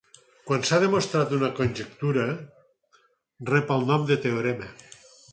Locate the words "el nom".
3.75-4.07